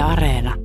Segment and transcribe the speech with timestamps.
[0.00, 0.59] Yle Areena.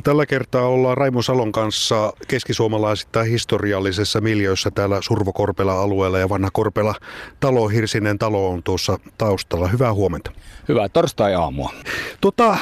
[0.00, 6.94] Ja tällä kertaa ollaan Raimo Salon kanssa keskisuomalaisittain historiallisessa miljöissä täällä Survo-Korpela-alueella ja vanha Korpela
[7.40, 9.68] talo, Hirsinen talo on tuossa taustalla.
[9.68, 10.32] Hyvää huomenta.
[10.68, 11.72] Hyvää torstai-aamua.
[12.20, 12.56] Tota,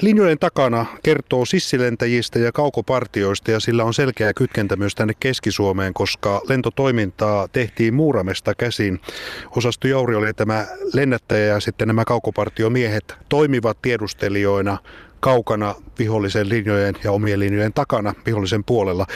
[0.00, 6.40] linjojen takana kertoo sissilentäjistä ja kaukopartioista ja sillä on selkeä kytkentä myös tänne Keski-Suomeen, koska
[6.48, 9.00] lentotoimintaa tehtiin Muuramesta käsin.
[9.56, 14.78] Osasto Jauri oli tämä lennättäjä ja sitten nämä kaukopartiomiehet toimivat tiedustelijoina
[15.20, 19.06] kaukana vihollisen linjojen ja omien linjojen takana vihollisen puolella.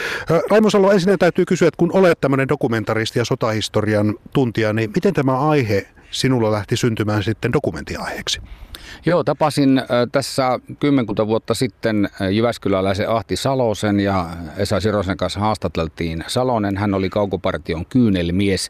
[0.49, 5.13] Raimo Salo, ensin täytyy kysyä, että kun olet tämmöinen dokumentaristi ja sotahistorian tuntija, niin miten
[5.13, 8.41] tämä aihe sinulla lähti syntymään sitten dokumenttiaiheeksi?
[9.05, 16.77] Joo, tapasin tässä kymmenkunta vuotta sitten Jyväskyläläisen Ahti Salosen ja Esa Sirosen kanssa haastateltiin Salonen.
[16.77, 18.69] Hän oli kaukopartion kyynelmies.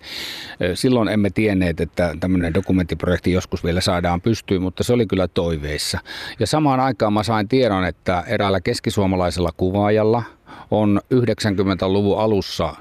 [0.73, 5.99] Silloin emme tienneet, että tämmöinen dokumenttiprojekti joskus vielä saadaan pystyyn, mutta se oli kyllä toiveissa.
[6.39, 10.23] Ja samaan aikaan mä sain tiedon, että eräällä keskisuomalaisella kuvaajalla–
[10.71, 12.75] on 90-luvun alussa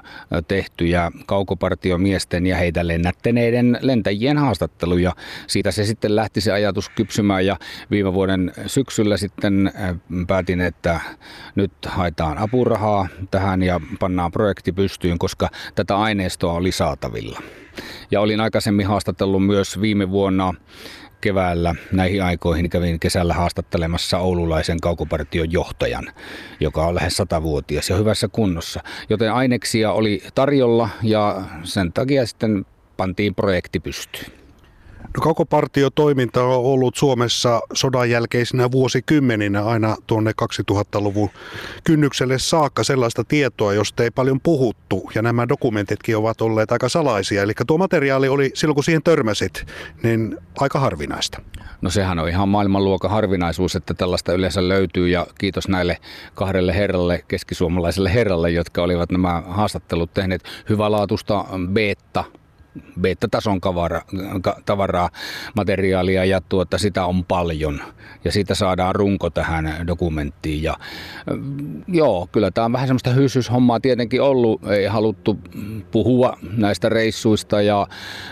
[0.47, 5.13] tehtyjä kaukopartiomiesten ja heitä lennättäneiden lentäjien haastatteluja.
[5.47, 7.57] Siitä se sitten lähti se ajatus kypsymään ja
[7.91, 9.71] viime vuoden syksyllä sitten
[10.27, 10.99] päätin, että
[11.55, 17.39] nyt haetaan apurahaa tähän ja pannaan projekti pystyyn, koska tätä aineistoa oli saatavilla.
[18.11, 20.53] Ja olin aikaisemmin haastatellut myös viime vuonna
[21.21, 26.11] keväällä näihin aikoihin kävin kesällä haastattelemassa oululaisen kaukopartion johtajan,
[26.59, 28.83] joka on lähes satavuotias ja hyvässä kunnossa.
[29.09, 32.65] Joten aineksia oli tarjolla ja sen takia sitten
[32.97, 34.40] pantiin projekti pystyyn.
[35.17, 40.31] No kaukopartiotoiminta on ollut Suomessa sodan jälkeisinä vuosikymmeninä aina tuonne
[40.71, 41.29] 2000-luvun
[41.83, 45.09] kynnykselle saakka sellaista tietoa, josta ei paljon puhuttu.
[45.15, 47.41] Ja nämä dokumentitkin ovat olleet aika salaisia.
[47.41, 49.65] Eli tuo materiaali oli silloin, kun siihen törmäsit,
[50.03, 51.41] niin aika harvinaista.
[51.81, 55.97] No sehän on ihan maailmanluokan harvinaisuus, että tällaista yleensä löytyy ja kiitos näille
[56.35, 62.23] kahdelle herralle, keskisuomalaiselle herralle, jotka olivat nämä haastattelut tehneet hyvälaatusta beta
[63.01, 64.01] beta-tason kavara,
[64.65, 65.09] tavaraa,
[65.55, 67.81] materiaalia ja tuota, sitä on paljon.
[68.25, 70.63] Ja siitä saadaan runko tähän dokumenttiin.
[70.63, 70.73] Ja,
[71.87, 74.67] joo, kyllä tämä on vähän semmoista hyssyshommaa tietenkin ollut.
[74.67, 75.39] Ei haluttu
[75.91, 77.87] puhua näistä reissuista ja,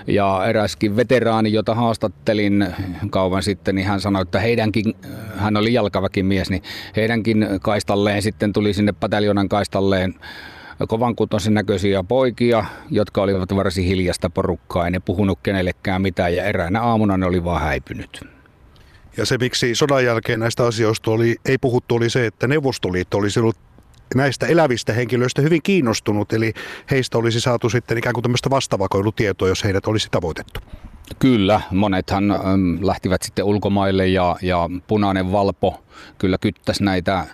[0.08, 2.68] ja eräskin veteraani, jota haastattelin
[3.10, 4.94] kauan sitten, niin hän sanoi, että heidänkin,
[5.36, 6.64] hän oli jalkaväkimies, niin
[6.96, 10.16] heidänkin kaistalleen sitten tuli sinne pataljonan kaistalleen
[10.88, 16.44] kovan kutosen näköisiä poikia, jotka olivat varsin hiljasta porukkaa, ei ne puhunut kenellekään mitään ja
[16.44, 18.26] eräänä aamuna ne oli vaan häipynyt.
[19.18, 23.40] Ja se, miksi sodan jälkeen näistä asioista oli, ei puhuttu, oli se, että Neuvostoliitto olisi
[23.40, 23.58] ollut
[24.16, 26.54] näistä elävistä henkilöistä hyvin kiinnostunut, eli
[26.92, 30.60] heistä olisi saatu sitten ikään kuin tämmöistä vastavakoilutietoa, jos heidät olisi tavoitettu.
[31.20, 35.84] Kyllä, monethan äm, lähtivät sitten ulkomaille ja, ja punainen valpo
[36.18, 37.26] kyllä kyttäisi näitä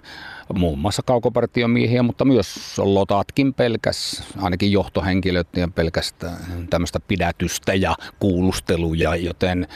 [0.54, 9.16] muun muassa kaukopartiomiehiä, mutta myös lotatkin pelkäs, ainakin johtohenkilöt ja pelkästään tämmöistä pidätystä ja kuulusteluja,
[9.16, 9.68] joten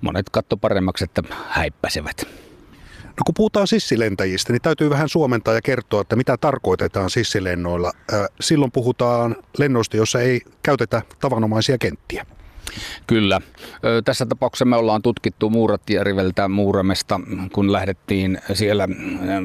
[0.00, 2.26] monet katto paremmaksi, että häippäsevät.
[3.04, 7.92] No kun puhutaan sissilentäjistä, niin täytyy vähän suomentaa ja kertoa, että mitä tarkoitetaan sissilennoilla.
[8.40, 12.26] Silloin puhutaan lennoista, joissa ei käytetä tavanomaisia kenttiä.
[13.06, 13.40] Kyllä.
[14.04, 17.20] Tässä tapauksessa me ollaan tutkittu Muuratjärveltä Muuramesta,
[17.52, 18.88] kun lähdettiin siellä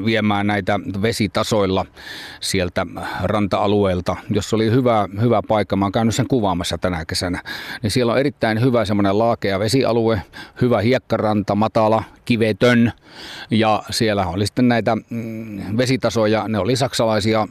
[0.04, 1.86] viemään näitä vesitasoilla
[2.40, 2.86] sieltä
[3.22, 5.76] ranta-alueelta, jossa oli hyvä, hyvä paikka.
[5.76, 7.42] Mä oon käynyt sen kuvaamassa tänä kesänä.
[7.82, 10.22] Niin siellä on erittäin hyvä semmoinen laakea vesialue,
[10.60, 12.92] hyvä hiekkaranta, matala, kivetön.
[13.50, 17.48] Ja siellä oli sitten näitä mm, vesitasoja, ne oli saksalaisia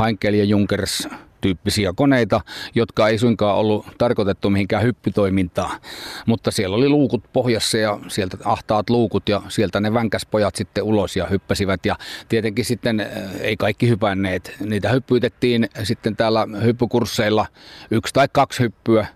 [0.00, 1.08] Heinkel ja Junkers
[1.44, 2.40] tyyppisiä koneita,
[2.74, 5.80] jotka ei suinkaan ollut tarkoitettu mihinkään hyppytoimintaan.
[6.26, 11.16] Mutta siellä oli luukut pohjassa ja sieltä ahtaat luukut ja sieltä ne vänkäspojat sitten ulos
[11.16, 11.86] ja hyppäsivät.
[11.86, 11.96] Ja
[12.28, 13.08] tietenkin sitten eh,
[13.40, 14.56] ei kaikki hypänneet.
[14.60, 17.46] Niitä hyppyytettiin sitten täällä hyppykursseilla
[17.90, 19.06] yksi tai kaksi hyppyä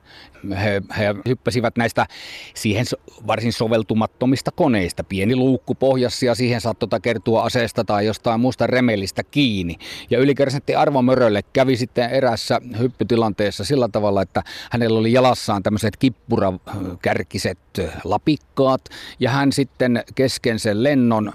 [0.50, 2.06] he, he hyppäsivät näistä
[2.54, 2.87] siihen
[3.26, 5.04] varsin soveltumattomista koneista.
[5.04, 9.77] Pieni luukku pohjassa ja siihen saattoi kertua aseesta tai jostain muusta remellistä kiinni.
[10.10, 15.97] Ja ylikersantti Arvo Mörölle kävi sitten erässä hyppytilanteessa sillä tavalla, että hänellä oli jalassaan tämmöiset
[15.97, 17.59] kippurakärkiset
[18.04, 18.80] lapikkaat
[19.21, 21.33] ja hän sitten kesken sen lennon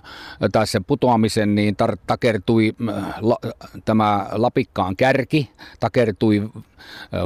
[0.51, 2.73] tai sen putoamisen niin tar- takertui
[3.21, 3.37] la,
[3.85, 5.49] tämä lapikkaan kärki,
[5.79, 6.49] takertui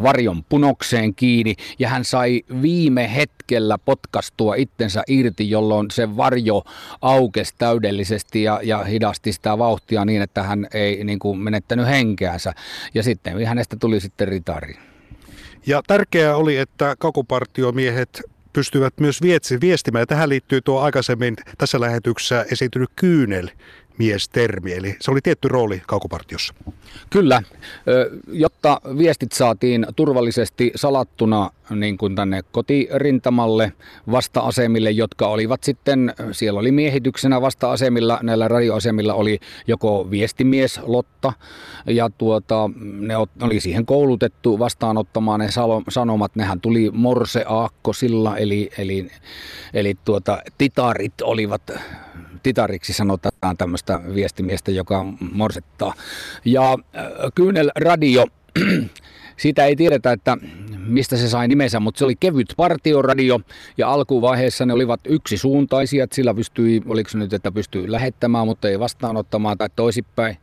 [0.03, 6.63] varjon punokseen kiinni ja hän sai viime hetkellä potkastua itsensä irti, jolloin se varjo
[7.01, 12.53] aukesi täydellisesti ja, ja hidasti sitä vauhtia niin, että hän ei niin kuin, menettänyt henkeänsä.
[12.93, 14.75] Ja sitten hänestä tuli sitten ritari.
[15.65, 18.21] Ja tärkeää oli, että kakopartiomiehet
[18.53, 19.21] pystyvät myös
[19.61, 20.07] viestimään.
[20.07, 23.49] Tähän liittyy tuo aikaisemmin tässä lähetyksessä esiintynyt kyynel
[23.97, 26.53] miestermi, eli se oli tietty rooli kaukopartiossa.
[27.09, 27.41] Kyllä,
[28.27, 33.73] jotta viestit saatiin turvallisesti salattuna niin kuin tänne kotirintamalle
[34.11, 41.33] vasta-asemille, jotka olivat sitten, siellä oli miehityksenä vasta-asemilla, näillä radioasemilla oli joko viestimies Lotta,
[41.87, 42.69] ja tuota,
[42.99, 45.49] ne oli siihen koulutettu vastaanottamaan ne
[45.89, 49.07] sanomat, nehän tuli Morse Aakkosilla, eli, eli,
[49.73, 51.71] eli tuota, titarit olivat
[52.43, 55.93] titariksi sanotaan tämmöistä viestimiestä, joka morsettaa.
[56.45, 57.05] Ja äh,
[57.35, 58.25] Kyynel Radio,
[59.37, 60.37] siitä ei tiedetä, että
[60.87, 63.39] mistä se sai nimensä, mutta se oli kevyt partioradio
[63.77, 68.69] ja alkuvaiheessa ne olivat yksisuuntaisia, että sillä pystyi, oliko se nyt, että pystyi lähettämään, mutta
[68.69, 70.37] ei vastaanottamaan tai toisipäin.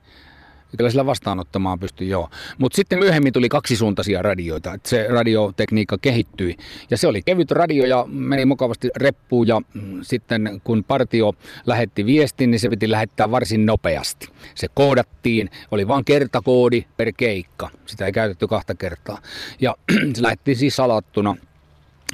[0.76, 2.30] Kyllä sillä vastaanottamaan pystyi, joo.
[2.58, 6.56] Mutta sitten myöhemmin tuli kaksisuuntaisia radioita, että se radiotekniikka kehittyi.
[6.90, 11.32] Ja se oli kevyt radio ja meni mukavasti reppuun ja mm, sitten kun partio
[11.66, 14.28] lähetti viestin, niin se piti lähettää varsin nopeasti.
[14.54, 17.70] Se koodattiin, oli vain kertakoodi per keikka.
[17.86, 19.18] Sitä ei käytetty kahta kertaa.
[19.60, 19.74] Ja
[20.14, 21.36] se lähetti siis salattuna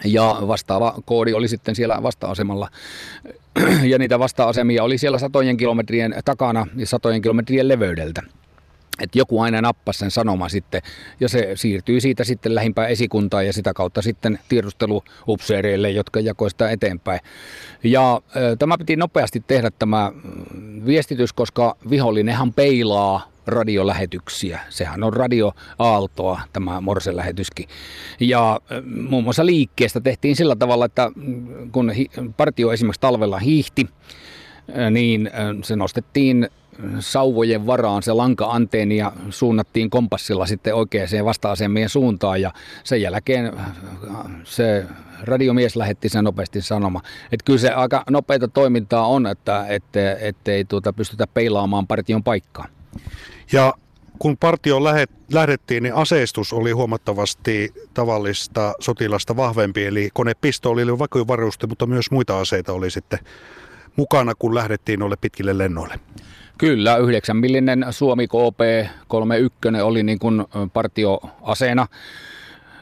[0.05, 2.69] ja vastaava koodi oli sitten siellä vasta-asemalla.
[3.83, 8.23] Ja niitä vasta-asemia oli siellä satojen kilometrien takana ja satojen kilometrien leveydeltä
[9.01, 10.83] että joku aina nappasi sen sanoma sitten,
[11.21, 16.71] ja se siirtyy siitä sitten lähimpään esikuntaan ja sitä kautta sitten tiedusteluupseereille, jotka jakoivat sitä
[16.71, 17.21] eteenpäin.
[17.85, 18.21] Ja
[18.59, 20.13] tämä piti nopeasti tehdä tämä
[20.87, 24.61] viestitys, koska vihollinenhan peilaa radiolähetyksiä.
[24.69, 27.69] Sehän on radioaaltoa, tämä Morse-lähetyskin.
[28.21, 28.61] Ja
[29.09, 31.13] muun muassa liikkeestä tehtiin sillä tavalla, että
[31.73, 31.93] kun
[32.37, 33.89] partio esimerkiksi talvella hiihti,
[34.91, 35.31] niin
[35.63, 36.49] se nostettiin
[36.99, 42.53] sauvojen varaan se lanka-anteeni ja suunnattiin kompassilla sitten oikeaan vasta-asemien suuntaan ja
[42.85, 43.67] sen jälkeen äh,
[44.45, 44.87] se
[45.23, 47.03] radiomies lähetti sen nopeasti sanoma.
[47.33, 52.67] Että kyllä se aika nopeita toimintaa on, että ette, ettei tuota pystytä peilaamaan partion paikkaa.
[53.53, 53.75] Ja
[54.19, 54.83] kun partioon
[55.33, 62.41] lähdettiin, niin aseistus oli huomattavasti tavallista sotilasta vahvempi, eli konepistooli oli vakuvaruste, mutta myös muita
[62.41, 63.19] aseita oli sitten
[63.97, 66.01] mukana, kun lähdettiin noille pitkille lennoille.
[66.61, 71.87] Kyllä, 9 millinen Suomi KP31 oli niin kuin partioaseena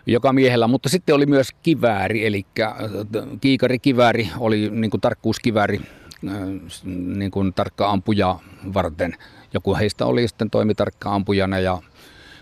[0.07, 2.47] joka miehellä, mutta sitten oli myös kivääri, eli
[3.41, 5.81] kiikarikivääri oli niin kuin tarkkuuskivääri
[7.17, 8.39] niin kuin tarkka ampuja
[8.75, 9.17] varten.
[9.55, 11.79] Joku heistä oli sitten toimi tarkka ampujana ja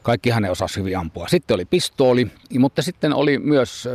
[0.02, 1.28] kaikki hänen osasi hyvin ampua.
[1.28, 3.88] Sitten oli pistooli, mutta sitten oli myös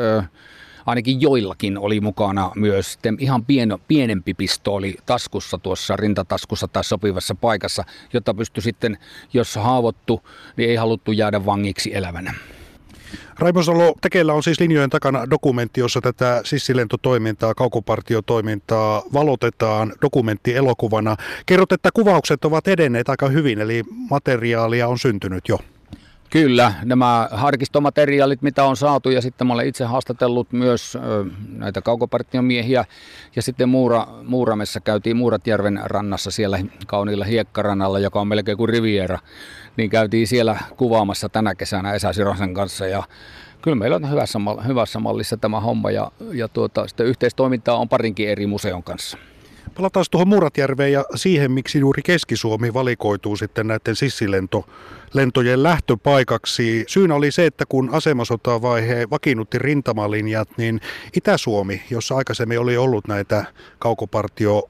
[0.86, 7.84] ainakin joillakin oli mukana myös ihan pieno, pienempi pistooli taskussa tuossa rintataskussa tai sopivassa paikassa,
[8.14, 8.98] jotta pystyi sitten,
[9.34, 10.22] jos haavoittu,
[10.58, 12.34] niin ei haluttu jäädä vangiksi elävänä.
[13.40, 21.16] Raimo Salo, tekeillä on siis linjojen takana dokumentti, jossa tätä sissilentotoimintaa, kaukopartiotoimintaa valotetaan dokumentti elokuvana.
[21.46, 25.58] Kerrot, että kuvaukset ovat edenneet aika hyvin, eli materiaalia on syntynyt jo.
[26.32, 30.98] Kyllä, nämä harkistomateriaalit, mitä on saatu, ja sitten mä olen itse haastatellut myös
[31.48, 32.86] näitä kaukopartion miehiä,
[33.36, 39.20] ja sitten Muura, Muuramessa käytiin Muuratjärven rannassa siellä kauniilla hiekkarannalla, joka on melkein kuin Riviera,
[39.78, 43.04] niin käytiin siellä kuvaamassa tänä kesänä Esa Sirosen kanssa, ja
[43.62, 48.30] kyllä meillä on hyvässä, hyvässä mallissa tämä homma, ja, ja tuota, sitten yhteistoimintaa on parinkin
[48.30, 49.18] eri museon kanssa.
[49.82, 56.84] Palataan tuohon Muuratjärveen ja siihen, miksi juuri Keski-Suomi valikoituu sitten näiden sissilentojen lähtöpaikaksi.
[56.88, 60.82] Syynä oli se, että kun asemasotavaihe vakiinnutti rintamalinjat, niin
[61.18, 63.46] Itä-Suomi, jossa aikaisemmin oli ollut näitä
[63.80, 64.70] kaukopartio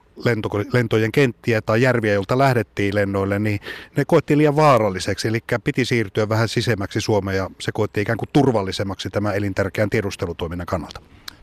[0.72, 3.60] lentojen kenttiä tai järviä, joilta lähdettiin lennoille, niin
[3.96, 5.28] ne koettiin liian vaaralliseksi.
[5.28, 10.66] Eli piti siirtyä vähän sisemmäksi Suomeen ja se koettiin ikään kuin turvallisemmaksi tämän elintärkeän tiedustelutoiminnan
[10.66, 11.00] kannalta.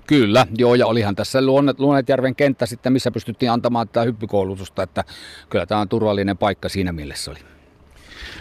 [0.10, 5.04] Kyllä, joo, ja olihan tässä Luonet, Luonetjärven kenttä sitten, missä pystyttiin antamaan tätä hyppykoulutusta, että
[5.50, 7.40] kyllä tämä on turvallinen paikka siinä mielessä oli.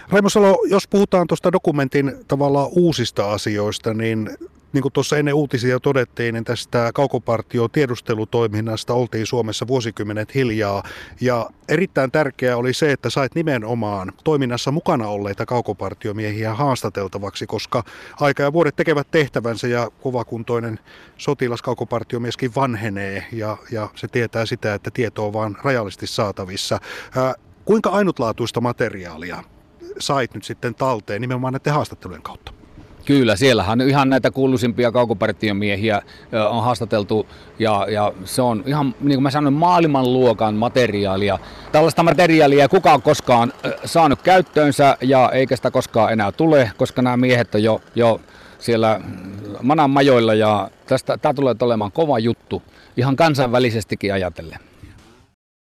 [0.09, 4.31] Raimo Salo, jos puhutaan tuosta dokumentin tavallaan uusista asioista, niin
[4.73, 10.83] niin kuin tuossa ennen uutisia todettiin, niin tästä kaukopartio tiedustelutoiminnasta oltiin Suomessa vuosikymmenet hiljaa.
[11.21, 17.85] Ja erittäin tärkeää oli se, että sait nimenomaan toiminnassa mukana olleita kaukopartiomiehiä haastateltavaksi, koska
[18.21, 20.79] aika ja vuodet tekevät tehtävänsä ja kovakuntoinen
[21.17, 26.79] sotilaskaukopartiomieskin vanhenee ja, ja se tietää sitä, että tieto on vain rajallisesti saatavissa.
[27.17, 27.35] Ää,
[27.65, 29.45] kuinka ainutlaatuista materiaalia
[29.99, 32.53] sait nyt sitten talteen nimenomaan näiden haastattelujen kautta?
[33.09, 36.03] Kyllä, siellähän ihan näitä kuuluisimpia kaukopartiomiehiä
[36.51, 37.27] on haastateltu
[37.59, 41.39] ja, ja se on ihan, niin kuin mä sanoin, maailmanluokan materiaalia.
[41.73, 43.53] Tällaista materiaalia ei kukaan koskaan
[43.85, 48.21] saanut käyttöönsä ja eikä sitä koskaan enää tule, koska nämä miehet on jo, jo
[48.59, 49.01] siellä
[49.63, 52.63] Manan majoilla ja tästä, tämä tulee olemaan kova juttu
[52.97, 54.59] ihan kansainvälisestikin ajatellen.